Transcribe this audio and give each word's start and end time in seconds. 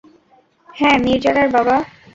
হ্যাঁ, 0.69 0.97
নির্জারার 0.99 1.47
বাবা। 1.49 1.75